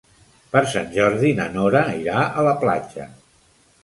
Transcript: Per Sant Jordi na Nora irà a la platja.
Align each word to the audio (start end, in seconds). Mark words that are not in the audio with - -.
Per 0.53 0.61
Sant 0.69 0.87
Jordi 0.95 1.33
na 1.39 1.45
Nora 1.57 1.83
irà 1.97 2.23
a 2.39 2.47
la 2.47 2.55
platja. 2.65 3.07